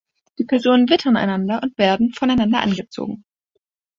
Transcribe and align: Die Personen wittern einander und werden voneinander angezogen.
Die 0.39 0.45
Personen 0.45 0.89
wittern 0.89 1.15
einander 1.15 1.61
und 1.61 1.77
werden 1.77 2.11
voneinander 2.11 2.61
angezogen. 2.61 3.23